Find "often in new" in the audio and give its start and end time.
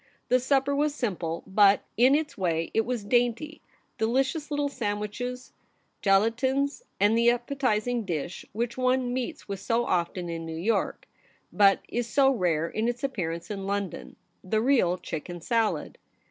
9.85-10.57